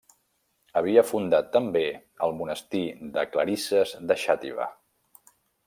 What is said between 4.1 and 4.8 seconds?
de Xàtiva.